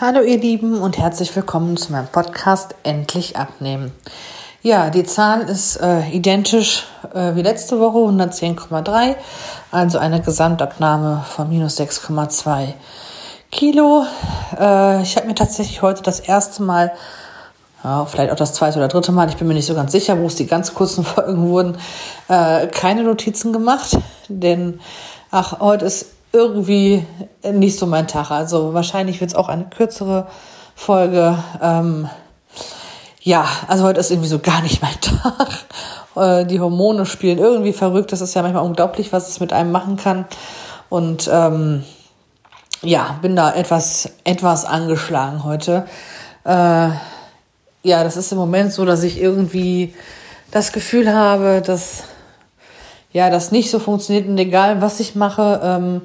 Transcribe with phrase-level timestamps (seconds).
[0.00, 3.92] Hallo ihr Lieben und herzlich willkommen zu meinem Podcast Endlich abnehmen.
[4.62, 9.16] Ja, die Zahl ist äh, identisch äh, wie letzte Woche, 110,3,
[9.70, 12.72] also eine Gesamtabnahme von minus 6,2
[13.52, 14.06] Kilo.
[14.58, 16.92] Äh, ich habe mir tatsächlich heute das erste Mal,
[17.84, 20.18] ja, vielleicht auch das zweite oder dritte Mal, ich bin mir nicht so ganz sicher,
[20.18, 21.76] wo es die ganz kurzen Folgen wurden,
[22.28, 23.98] äh, keine Notizen gemacht,
[24.28, 24.80] denn
[25.30, 27.04] ach, heute ist irgendwie
[27.42, 28.30] nicht so mein Tag.
[28.30, 30.26] Also wahrscheinlich wird es auch eine kürzere
[30.74, 31.36] Folge.
[31.60, 32.08] Ähm,
[33.22, 35.48] ja, also heute ist irgendwie so gar nicht mein Tag.
[36.16, 38.12] Äh, die Hormone spielen irgendwie verrückt.
[38.12, 40.24] Das ist ja manchmal unglaublich, was es mit einem machen kann.
[40.88, 41.84] Und ähm,
[42.82, 45.86] ja, bin da etwas, etwas angeschlagen heute.
[46.44, 46.90] Äh,
[47.82, 49.94] ja, das ist im Moment so, dass ich irgendwie
[50.50, 52.04] das Gefühl habe, dass
[53.12, 56.02] ja, das nicht so funktioniert und egal was ich mache, ähm,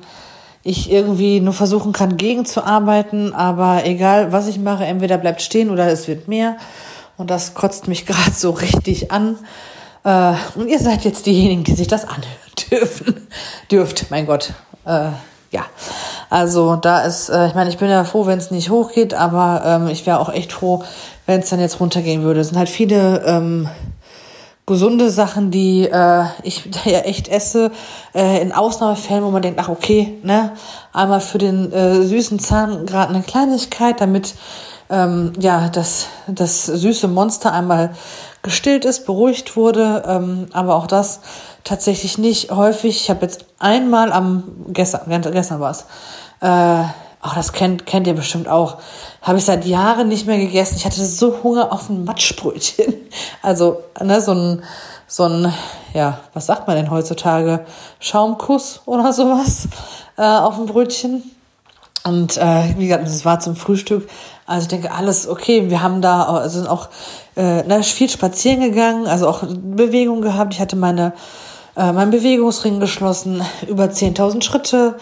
[0.63, 5.87] ich irgendwie nur versuchen kann, gegenzuarbeiten, aber egal was ich mache, entweder bleibt stehen oder
[5.87, 6.57] es wird mehr.
[7.17, 9.37] Und das kotzt mich gerade so richtig an.
[10.03, 12.25] Äh, und ihr seid jetzt diejenigen, die sich das anhören
[12.71, 13.27] dürfen.
[13.69, 14.53] Dürft, mein Gott.
[14.85, 15.09] Äh,
[15.51, 15.65] ja.
[16.31, 19.62] Also da ist, äh, ich meine, ich bin ja froh, wenn es nicht hochgeht, aber
[19.63, 20.84] ähm, ich wäre auch echt froh,
[21.27, 22.40] wenn es dann jetzt runtergehen würde.
[22.40, 23.69] Es sind halt viele ähm,
[24.66, 27.71] gesunde Sachen, die äh, ich ja echt esse,
[28.13, 30.54] äh, in Ausnahmefällen, wo man denkt, ach okay, ne,
[30.94, 34.36] einmal für den äh, süßen Zahn gerade eine Kleinigkeit, damit
[34.90, 37.91] ähm, ja das das süße Monster einmal
[38.41, 41.21] gestillt ist, beruhigt wurde, ähm, aber auch das
[41.63, 43.02] tatsächlich nicht häufig.
[43.02, 45.86] Ich habe jetzt einmal am gestern gestern war es
[46.41, 46.84] äh,
[47.27, 48.77] Ach, das kennt, kennt ihr bestimmt auch.
[49.23, 50.76] Habe ich seit Jahren nicht mehr gegessen.
[50.77, 52.93] Ich hatte so Hunger auf ein Matschbrötchen.
[53.41, 54.63] Also, ne, so ein,
[55.07, 55.53] so ein,
[55.93, 57.65] ja, was sagt man denn heutzutage?
[57.99, 59.68] Schaumkuss oder sowas
[60.18, 61.23] äh, auf ein Brötchen.
[62.03, 64.07] Und äh, wie gesagt, das war zum Frühstück.
[64.46, 65.69] Also ich denke, alles okay.
[65.69, 66.90] Wir haben da also sind auch
[67.35, 70.53] äh, ne, viel spazieren gegangen, also auch Bewegung gehabt.
[70.53, 71.13] Ich hatte meine
[71.75, 74.97] äh, meinen Bewegungsring geschlossen, über 10.000 Schritte.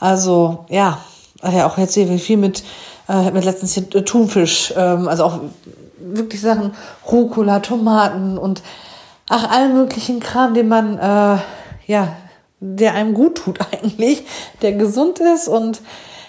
[0.00, 0.98] Also ja,
[1.42, 2.64] ach ja, auch jetzt hier viel mit,
[3.08, 5.40] äh, mit letztens hier äh, Thunfisch, ähm, also auch
[5.98, 6.74] wirklich Sachen,
[7.10, 8.62] Rucola, Tomaten und
[9.28, 11.38] ach, allen möglichen Kram, den man, äh,
[11.86, 12.16] ja,
[12.60, 14.24] der einem gut tut eigentlich,
[14.62, 15.80] der gesund ist und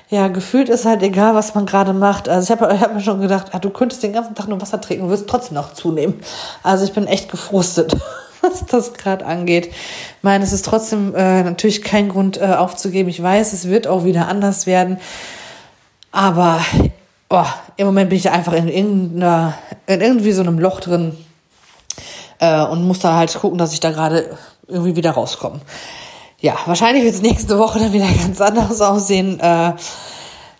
[0.10, 2.30] ja, gefühlt ist halt egal, was man gerade macht.
[2.30, 4.80] Also ich habe hab mir schon gedacht, ah, du könntest den ganzen Tag nur Wasser
[4.80, 6.22] trinken wirst trotzdem noch zunehmen.
[6.64, 7.94] Also ich bin echt gefrustet,
[8.42, 9.68] was das gerade angeht.
[9.68, 13.10] Ich meine, es ist trotzdem äh, natürlich kein Grund äh, aufzugeben.
[13.10, 15.00] Ich weiß, es wird auch wieder anders werden.
[16.12, 16.62] Aber
[17.30, 17.46] oh,
[17.76, 21.18] im Moment bin ich einfach in irgendeiner, in irgendwie so einem Loch drin
[22.40, 24.38] äh, und muss da halt gucken, dass ich da gerade
[24.68, 25.62] irgendwie wieder rauskomme
[26.40, 29.74] ja, wahrscheinlich wird es nächste Woche dann wieder ganz anders aussehen, äh,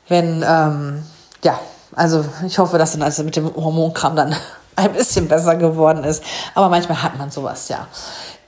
[0.08, 1.04] wenn, ähm,
[1.44, 1.60] ja,
[1.96, 4.36] also ich hoffe, dass dann also mit dem Hormonkram dann
[4.78, 6.24] ein bisschen besser geworden ist.
[6.56, 7.88] Aber manchmal hat man sowas, ja.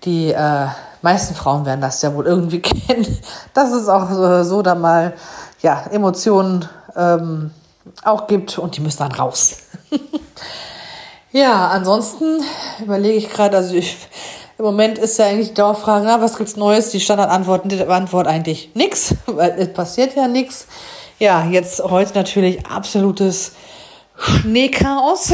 [0.05, 0.67] Die äh,
[1.01, 3.17] meisten Frauen werden das ja wohl irgendwie kennen,
[3.53, 5.13] dass es auch so, so da mal
[5.61, 7.51] ja, Emotionen ähm,
[8.03, 9.57] auch gibt und die müssen dann raus.
[11.31, 12.41] ja, ansonsten
[12.81, 13.97] überlege ich gerade, also ich
[14.57, 16.89] im Moment ist ja eigentlich die Dauerfrage, na, was gibt's Neues?
[16.89, 20.67] Die Standardantwort, die Antwort eigentlich nix, weil es passiert ja nichts.
[21.17, 23.53] Ja, jetzt heute natürlich absolutes
[24.17, 25.31] Schneechaos.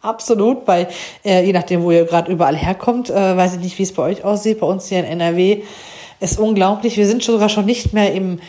[0.00, 0.86] Absolut, bei,
[1.24, 4.04] äh, je nachdem, wo ihr gerade überall herkommt, äh, weiß ich nicht, wie es bei
[4.04, 4.60] euch aussieht.
[4.60, 5.62] Bei uns hier in NRW
[6.20, 6.96] ist unglaublich.
[6.96, 8.40] Wir sind sogar schon nicht mehr im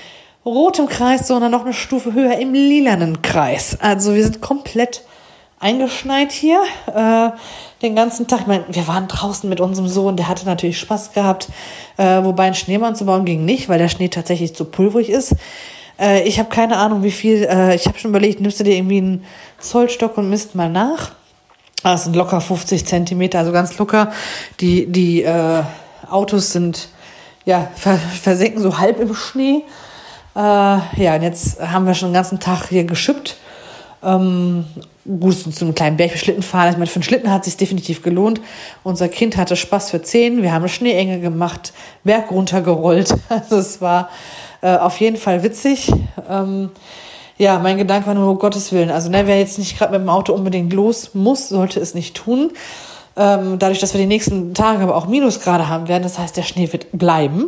[0.45, 3.77] roten Kreis, sondern noch eine Stufe höher im lilanen Kreis.
[3.81, 5.03] Also wir sind komplett
[5.59, 6.61] eingeschneit hier
[6.93, 7.31] äh,
[7.81, 8.41] den ganzen Tag.
[8.41, 11.49] Ich meine, wir waren draußen mit unserem Sohn, der hatte natürlich Spaß gehabt,
[11.97, 15.35] äh, wobei ein Schneemann zu bauen ging nicht, weil der Schnee tatsächlich zu pulverig ist.
[15.99, 17.43] Äh, ich habe keine Ahnung, wie viel.
[17.43, 19.25] Äh, ich habe schon überlegt, nimmst du dir irgendwie einen
[19.59, 21.11] Zollstock und misst mal nach.
[21.83, 24.11] Ah, das sind locker 50 Zentimeter, also ganz locker.
[24.59, 25.63] Die die äh,
[26.09, 26.89] Autos sind
[27.45, 29.63] ja ver versenken so halb im Schnee.
[30.35, 33.37] Äh, ja, und jetzt haben wir schon den ganzen Tag hier geschippt
[34.03, 34.65] ähm,
[35.05, 36.71] gut, zu einem kleinen Bergschlitten fahren.
[36.71, 38.41] Ich meine, für den Schlitten hat es sich definitiv gelohnt.
[38.83, 40.41] Unser Kind hatte Spaß für zehn.
[40.41, 41.73] Wir haben eine Schneeenge gemacht,
[42.03, 43.13] Berg runtergerollt.
[43.29, 44.09] Also es war
[44.61, 45.91] äh, auf jeden Fall witzig.
[46.29, 46.71] Ähm,
[47.39, 48.91] ja, mein Gedanke war nur, um Gottes Willen.
[48.91, 52.15] Also, ne, wer jetzt nicht gerade mit dem Auto unbedingt los muss, sollte es nicht
[52.15, 52.51] tun.
[53.15, 56.43] Ähm, dadurch, dass wir die nächsten Tage aber auch Minusgrade haben werden, das heißt, der
[56.43, 57.45] Schnee wird bleiben.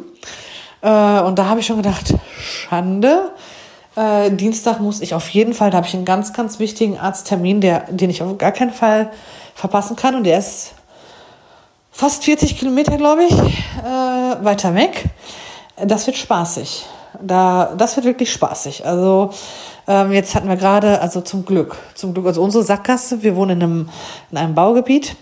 [0.82, 3.32] Äh, und da habe ich schon gedacht, Schande.
[3.98, 7.60] Äh, Dienstag muss ich auf jeden Fall, da habe ich einen ganz, ganz wichtigen Arzttermin,
[7.60, 9.12] der, den ich auf gar keinen Fall
[9.56, 10.16] verpassen kann.
[10.16, 10.74] Und der ist
[11.92, 15.04] fast 40 Kilometer, glaube ich, äh, weiter weg.
[15.76, 16.86] Das wird spaßig.
[17.22, 18.86] Da, das wird wirklich spaßig.
[18.86, 19.32] Also
[19.88, 23.62] Ähm, jetzt hatten wir gerade, also zum Glück, zum Glück, also unsere Sackgasse, wir wohnen
[23.62, 23.90] in einem,
[24.32, 25.16] in einem Baugebiet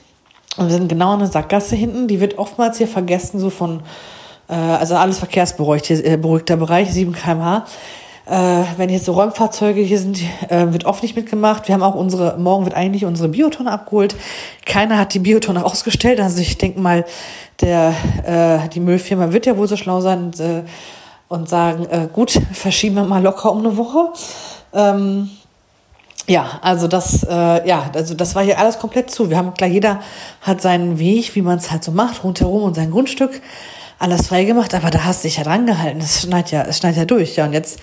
[0.58, 3.82] und wir sind genau in der Sackgasse hinten, die wird oftmals hier vergessen, so von,
[4.50, 7.66] äh, also alles verkehrsberuhigter äh, Bereich, 7 kmh.
[8.30, 10.20] Äh, wenn jetzt so Räumfahrzeuge hier sind,
[10.50, 11.68] äh, wird oft nicht mitgemacht.
[11.68, 14.16] Wir haben auch unsere, morgen wird eigentlich unsere Biotonne abgeholt.
[14.68, 16.20] Keiner hat die Biotonne ausgestellt.
[16.20, 17.06] Also ich denke mal,
[17.62, 20.64] der, äh, die Müllfirma wird ja wohl so schlau sein und, äh,
[21.28, 24.12] und sagen, äh, gut, verschieben wir mal locker um eine Woche.
[24.74, 25.30] Ähm,
[26.28, 29.30] ja, also das, äh, ja, also das war hier alles komplett zu.
[29.30, 30.02] Wir haben klar, jeder
[30.42, 33.42] hat seinen Weg, wie man es halt so macht, rundherum und sein Grundstück
[34.00, 36.00] alles freigemacht, aber da hast du dich ja dran gehalten.
[36.00, 37.36] Es schneit ja, es schneit ja durch.
[37.36, 37.80] Ja, und jetzt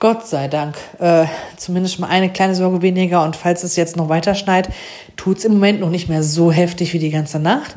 [0.00, 1.26] Gott sei Dank, äh,
[1.56, 3.22] zumindest mal eine kleine Sorge weniger.
[3.22, 4.68] Und falls es jetzt noch weiter schneit,
[5.16, 7.74] tut's im Moment noch nicht mehr so heftig wie die ganze Nacht.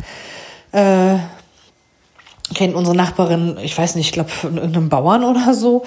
[0.71, 1.17] Äh,
[2.55, 5.83] kennt unsere Nachbarin, ich weiß nicht, ich glaube von irgendeinem Bauern oder so.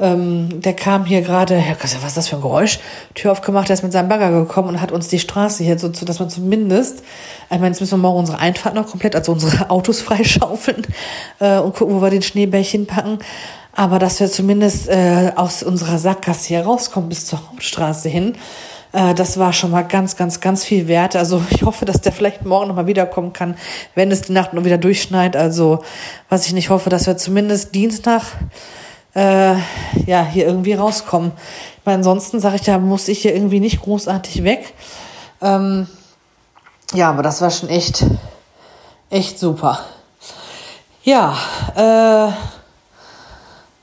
[0.00, 2.78] Ähm, der kam hier gerade, ja, was ist das für ein Geräusch?
[3.14, 5.88] Tür aufgemacht, der ist mit seinem Bagger gekommen und hat uns die Straße hier so,
[5.88, 7.02] dass man zumindest,
[7.44, 10.86] ich meine, jetzt müssen wir morgen unsere Einfahrt noch komplett, also unsere Autos freischaufeln
[11.40, 13.18] äh, und gucken, wo wir den Schneebärchen packen.
[13.72, 18.34] Aber dass wir zumindest äh, aus unserer Sackgasse hier rauskommen bis zur Hauptstraße hin,
[18.92, 21.16] äh, das war schon mal ganz, ganz, ganz viel wert.
[21.16, 23.56] Also ich hoffe, dass der vielleicht morgen nochmal wiederkommen kann,
[23.94, 25.36] wenn es die Nacht nur wieder durchschneit.
[25.36, 25.80] Also
[26.28, 28.22] was ich nicht hoffe, dass wir zumindest Dienstag
[29.14, 29.54] äh,
[30.06, 31.32] ja hier irgendwie rauskommen.
[31.84, 34.74] Meine, ansonsten sage ich, da muss ich hier irgendwie nicht großartig weg.
[35.40, 35.86] Ähm,
[36.94, 38.04] ja, aber das war schon echt,
[39.10, 39.80] echt super.
[41.02, 41.34] Ja,
[41.74, 42.32] äh,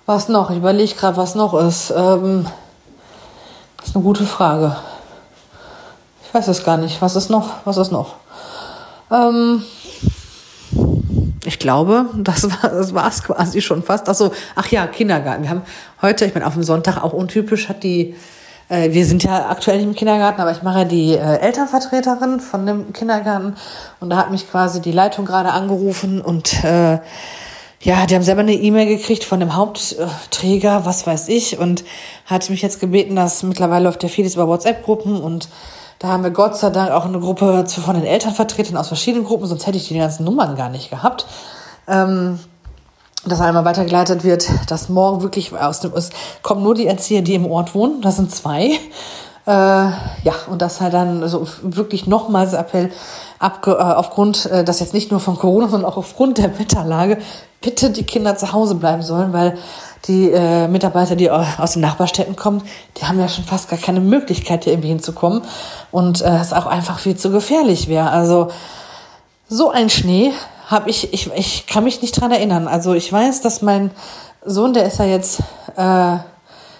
[0.05, 0.51] was noch?
[0.51, 1.91] Ich überlege gerade, was noch ist.
[1.95, 2.45] Ähm,
[3.77, 4.75] das ist eine gute Frage.
[6.23, 7.01] Ich weiß es gar nicht.
[7.01, 7.49] Was ist noch?
[7.65, 8.15] Was ist noch?
[9.11, 9.63] Ähm,
[11.45, 14.09] ich glaube, das war das war's quasi schon fast.
[14.09, 15.43] Ach so, ach ja, Kindergarten.
[15.43, 15.61] Wir haben
[16.01, 18.15] heute, ich meine, auf dem Sonntag auch untypisch hat die
[18.69, 22.39] äh, wir sind ja aktuell nicht im Kindergarten, aber ich mache ja die äh, Elternvertreterin
[22.39, 23.55] von dem Kindergarten
[23.99, 26.99] und da hat mich quasi die Leitung gerade angerufen und äh,
[27.81, 31.83] ja, die haben selber eine E-Mail gekriegt von dem Hauptträger, was weiß ich, und
[32.25, 35.49] hat mich jetzt gebeten, dass mittlerweile läuft ja vieles über WhatsApp-Gruppen und
[35.99, 39.47] da haben wir Gott sei Dank auch eine Gruppe von den Elternvertretern aus verschiedenen Gruppen,
[39.47, 41.25] sonst hätte ich die ganzen Nummern gar nicht gehabt.
[41.87, 42.39] Ähm,
[43.25, 46.11] dass einmal weitergeleitet wird, dass morgen wirklich aus dem, es
[46.43, 48.79] kommen nur die Erzieher, die im Ort wohnen, das sind zwei.
[49.47, 52.91] Äh, ja, und das halt dann so wirklich nochmals Appell,
[53.39, 57.19] abge, äh, aufgrund, äh, das jetzt nicht nur von Corona, sondern auch aufgrund der Wetterlage,
[57.61, 59.57] bitte die Kinder zu Hause bleiben sollen, weil
[60.07, 62.61] die äh, Mitarbeiter, die aus den Nachbarstädten kommen,
[62.97, 65.41] die haben ja schon fast gar keine Möglichkeit, hier irgendwie hinzukommen.
[65.91, 68.09] Und äh, es auch einfach viel zu gefährlich wäre.
[68.11, 68.49] Also
[69.47, 70.31] so ein Schnee
[70.67, 72.67] habe ich, ich, ich kann mich nicht dran erinnern.
[72.67, 73.91] Also ich weiß, dass mein
[74.43, 75.39] Sohn, der ist ja jetzt
[75.75, 76.17] äh,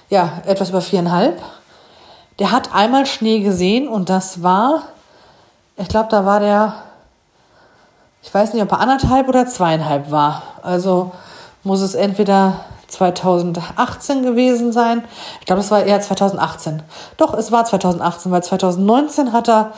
[0.10, 1.42] ja etwas über viereinhalb,
[2.39, 4.83] der hat einmal Schnee gesehen und das war,
[5.78, 6.75] ich glaube, da war der,
[8.21, 10.44] ich weiß nicht, ob er anderthalb oder zweieinhalb war.
[10.62, 11.12] Also
[11.63, 15.03] muss es entweder 2018 gewesen sein.
[15.39, 16.81] Ich glaube, das war eher 2018.
[17.18, 19.74] Doch, es war 2018, weil 2019 hat er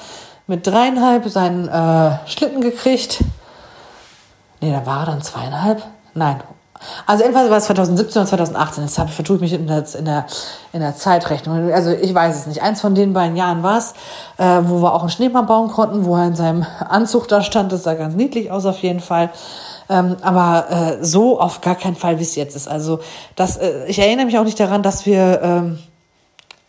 [0.48, 3.24] mit dreieinhalb seinen äh, Schlitten gekriegt.
[4.62, 5.84] Nee, da war er dann zweieinhalb.
[6.14, 6.42] Nein.
[7.06, 8.84] Also jedenfalls war es 2017 oder 2018.
[8.84, 10.25] Deshalb vertue ich mich in der, in, der,
[10.74, 11.72] in der Zeitrechnung.
[11.74, 12.62] Also ich weiß es nicht.
[12.62, 13.94] Eins von den beiden Jahren war es,
[14.38, 17.71] äh, wo wir auch einen Schneemann bauen konnten, wo er in seinem Anzug da stand.
[17.71, 19.31] Das sah ganz niedlich aus auf jeden Fall.
[19.90, 22.68] Ähm, aber äh, so auf gar keinen Fall, wie es jetzt ist.
[22.68, 23.00] Also
[23.36, 25.80] das, äh, ich erinnere mich auch nicht daran, dass wir, ähm,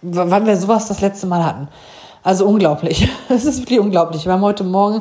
[0.03, 1.69] wann wir sowas das letzte Mal hatten.
[2.29, 3.09] Also unglaublich.
[3.31, 4.27] Es ist wirklich unglaublich.
[4.27, 5.01] Wir haben heute Morgen,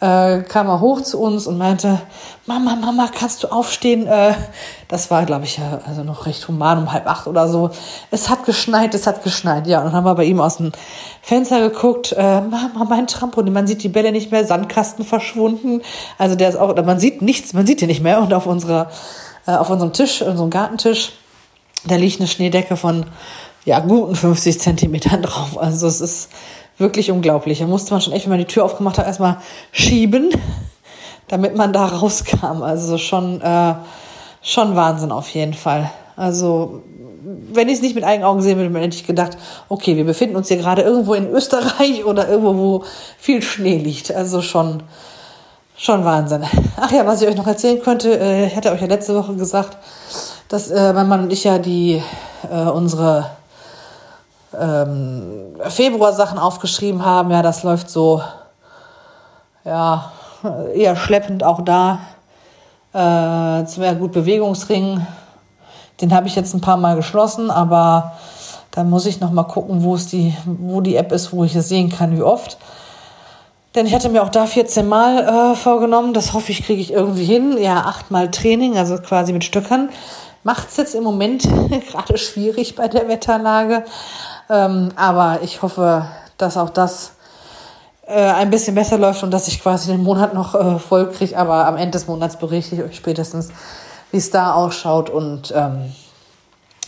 [0.00, 2.02] äh, kam er hoch zu uns und meinte,
[2.44, 4.06] Mama, Mama, kannst du aufstehen?
[4.06, 4.34] Äh,
[4.86, 7.70] das war, glaube ich, ja, also noch recht human, um halb acht oder so.
[8.10, 9.66] Es hat geschneit, es hat geschneit.
[9.66, 10.72] Ja, und dann haben wir bei ihm aus dem
[11.22, 13.54] Fenster geguckt, äh, Mama, mein Trampolin.
[13.54, 15.80] Man sieht die Bälle nicht mehr, Sandkasten verschwunden.
[16.18, 18.20] Also der ist auch, man sieht nichts, man sieht ihn nicht mehr.
[18.20, 18.90] Und auf unserer,
[19.46, 21.12] äh, auf unserem Tisch, unserem Gartentisch,
[21.86, 23.06] da liegt eine Schneedecke von
[23.64, 25.58] ja, guten 50 Zentimetern drauf.
[25.58, 26.28] Also es ist
[26.78, 27.60] wirklich unglaublich.
[27.60, 29.38] Da musste man schon echt, wenn man die Tür aufgemacht hat, erstmal
[29.72, 30.30] schieben,
[31.28, 32.62] damit man da rauskam.
[32.62, 33.74] Also schon, äh,
[34.42, 35.90] schon Wahnsinn auf jeden Fall.
[36.16, 36.82] Also
[37.52, 39.36] wenn ich es nicht mit eigenen Augen sehen würde, hätte ich gedacht,
[39.68, 42.84] okay, wir befinden uns hier gerade irgendwo in Österreich oder irgendwo, wo
[43.18, 44.12] viel Schnee liegt.
[44.12, 44.82] Also schon,
[45.76, 46.44] schon Wahnsinn.
[46.76, 49.34] Ach ja, was ich euch noch erzählen könnte, äh, ich hatte euch ja letzte Woche
[49.34, 49.76] gesagt,
[50.48, 52.00] dass äh, mein Mann und ich ja die
[52.50, 53.30] äh, unsere
[54.58, 57.30] ähm, Februar-Sachen aufgeschrieben haben.
[57.30, 58.22] Ja, das läuft so,
[59.64, 60.12] ja,
[60.74, 61.98] eher schleppend auch da.
[62.92, 65.06] Äh, zum ja gut Bewegungsring.
[66.00, 68.12] Den habe ich jetzt ein paar Mal geschlossen, aber
[68.76, 71.56] Dann muss ich noch mal gucken, wo es die, wo die App ist, wo ich
[71.56, 72.58] es sehen kann, wie oft.
[73.74, 76.12] Denn ich hatte mir auch da 14 Mal äh, vorgenommen.
[76.12, 77.56] Das hoffe ich, kriege ich irgendwie hin.
[77.58, 79.88] Ja, achtmal Training, also quasi mit Stöckern.
[80.44, 81.48] Macht es jetzt im Moment
[81.90, 83.84] gerade schwierig bei der Wetterlage.
[84.48, 86.06] Ähm, aber ich hoffe,
[86.38, 87.12] dass auch das
[88.06, 91.36] äh, ein bisschen besser läuft und dass ich quasi den Monat noch äh, voll kriege.
[91.36, 93.48] Aber am Ende des Monats berichte ich euch spätestens,
[94.10, 95.92] wie es da ausschaut und ähm,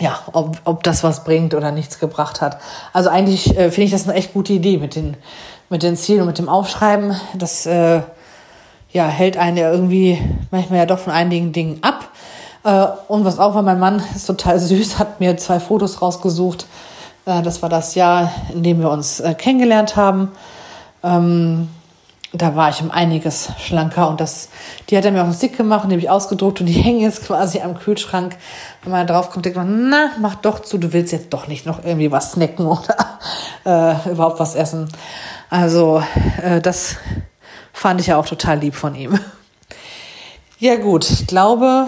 [0.01, 2.59] ja, ob, ob das was bringt oder nichts gebracht hat.
[2.93, 5.17] Also eigentlich äh, finde ich das eine echt gute Idee mit den,
[5.71, 7.17] mit den Zielen und mit dem Aufschreiben.
[7.35, 8.03] Das äh,
[8.93, 10.19] ja, hält einen ja irgendwie
[10.51, 12.09] manchmal ja doch von einigen Dingen ab.
[12.65, 16.67] Äh, und was auch war, mein Mann ist total süß, hat mir zwei Fotos rausgesucht.
[17.29, 20.33] Äh, das war das Jahr, in dem wir uns äh, kennengelernt haben.
[21.03, 21.69] Ähm,
[22.33, 24.51] da war ich um einiges schlanker und das,
[24.89, 26.73] die hat er mir auf den Stick gemacht und die habe ich ausgedruckt und die
[26.85, 28.37] hängen jetzt quasi am Kühlschrank.
[28.83, 31.67] Wenn man drauf kommt, denkt man, na, mach doch zu, du willst jetzt doch nicht
[31.67, 32.67] noch irgendwie was snacken
[33.65, 34.89] oder äh, überhaupt was essen.
[35.51, 36.03] Also
[36.43, 36.97] äh, das
[37.73, 39.19] fand ich ja auch total lieb von ihm.
[40.59, 41.87] Ja gut, ich glaube,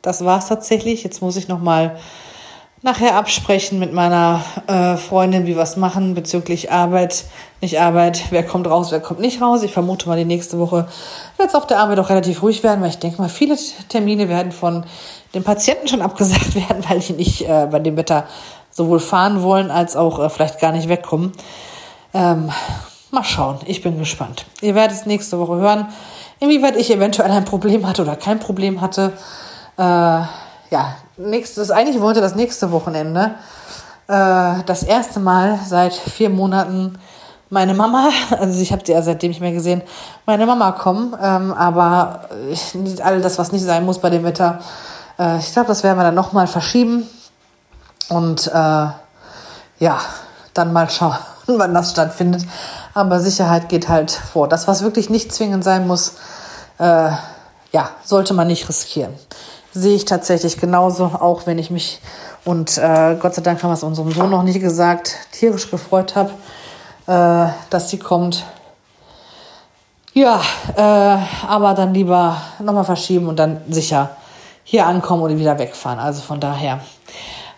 [0.00, 1.04] das war's tatsächlich.
[1.04, 1.96] Jetzt muss ich noch mal
[2.84, 7.24] nachher absprechen mit meiner äh, Freundin, wie wir es machen bezüglich Arbeit,
[7.62, 9.62] nicht Arbeit, wer kommt raus, wer kommt nicht raus.
[9.62, 10.86] Ich vermute mal, die nächste Woche
[11.38, 13.56] wird es auf der Arbeit auch relativ ruhig werden, weil ich denke mal, viele
[13.88, 14.84] Termine werden von
[15.32, 18.26] den Patienten schon abgesagt werden, weil die nicht äh, bei dem Wetter
[18.70, 21.32] sowohl fahren wollen als auch äh, vielleicht gar nicht wegkommen.
[22.12, 22.50] Ähm,
[23.10, 24.44] mal schauen, ich bin gespannt.
[24.60, 25.88] Ihr werdet es nächste Woche hören,
[26.38, 29.14] inwieweit ich eventuell ein Problem hatte oder kein Problem hatte.
[29.78, 30.24] Äh,
[30.74, 33.36] ja, nächstes, eigentlich wollte das nächste Wochenende
[34.08, 36.98] äh, das erste Mal seit vier Monaten
[37.48, 39.82] meine Mama, also ich habe sie ja seitdem nicht mehr gesehen,
[40.26, 44.58] meine Mama kommen, ähm, aber ich, all das, was nicht sein muss bei dem Wetter,
[45.16, 47.08] äh, ich glaube, das werden wir dann nochmal verschieben
[48.08, 48.86] und äh,
[49.78, 50.00] ja,
[50.54, 52.44] dann mal schauen, wann das stattfindet.
[52.94, 54.48] Aber Sicherheit geht halt vor.
[54.48, 56.14] Das, was wirklich nicht zwingend sein muss,
[56.78, 57.10] äh,
[57.70, 59.14] ja, sollte man nicht riskieren
[59.74, 62.00] sehe ich tatsächlich genauso, auch wenn ich mich
[62.44, 66.14] und äh, Gott sei Dank haben wir es unserem Sohn noch nicht gesagt, tierisch gefreut
[66.14, 66.30] habe,
[67.06, 68.44] äh, dass sie kommt.
[70.12, 70.40] Ja,
[70.76, 74.10] äh, aber dann lieber nochmal verschieben und dann sicher
[74.62, 75.98] hier ankommen oder wieder wegfahren.
[75.98, 76.80] Also von daher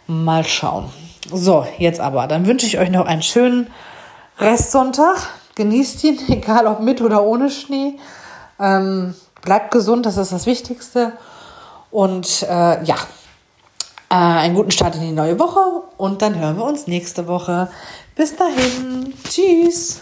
[0.06, 0.88] mal schauen.
[1.32, 2.28] So, jetzt aber.
[2.28, 3.68] Dann wünsche ich euch noch einen schönen
[4.38, 5.16] Restsonntag.
[5.56, 7.98] Genießt ihn, egal ob mit oder ohne Schnee.
[8.60, 11.12] Ähm, bleibt gesund, das ist das Wichtigste.
[11.90, 12.96] Und äh, ja,
[14.10, 15.60] äh, einen guten Start in die neue Woche
[15.96, 17.68] und dann hören wir uns nächste Woche.
[18.14, 19.14] Bis dahin.
[19.28, 20.00] Tschüss.